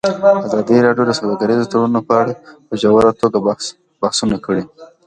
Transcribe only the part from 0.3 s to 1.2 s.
ازادي راډیو د